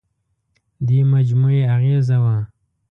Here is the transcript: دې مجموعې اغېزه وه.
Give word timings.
دې 0.87 0.99
مجموعې 1.13 1.63
اغېزه 1.75 2.17
وه. 2.23 2.35